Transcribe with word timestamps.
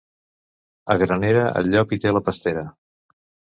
A 0.93 0.95
Granera, 1.03 1.45
el 1.61 1.71
llop 1.75 1.95
hi 1.95 2.01
té 2.07 2.17
la 2.19 2.25
pastera. 2.31 2.67